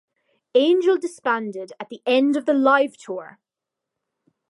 [0.55, 3.37] Angelfish disbanded at the end of the Live tour.